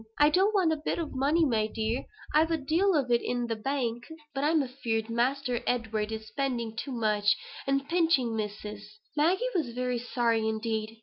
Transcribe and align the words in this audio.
I 0.17 0.31
don't 0.31 0.55
want 0.55 0.73
a 0.73 0.77
bit 0.77 0.97
for 0.97 1.05
money, 1.05 1.45
my 1.45 1.67
dear; 1.67 2.05
I've 2.33 2.49
a 2.49 2.57
deal 2.57 2.95
in 2.95 3.45
the 3.45 3.55
Bank. 3.55 4.07
But 4.33 4.43
I'm 4.43 4.63
afeard 4.63 5.11
Master 5.11 5.61
Edward 5.67 6.11
is 6.11 6.25
spending 6.27 6.75
too 6.75 6.91
much, 6.91 7.37
and 7.67 7.87
pinching 7.87 8.35
Missus." 8.35 8.97
Maggie 9.15 9.45
was 9.53 9.73
very 9.75 9.99
sorry 9.99 10.47
indeed. 10.49 10.97